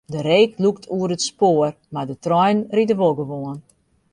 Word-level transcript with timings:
De 0.13 0.19
reek 0.27 0.51
lûkt 0.63 0.83
oer 0.95 1.09
it 1.15 1.23
spoar, 1.29 1.73
mar 1.93 2.07
de 2.09 2.15
treinen 2.25 2.69
ride 2.75 2.95
wol 2.99 3.15
gewoan. 3.19 3.59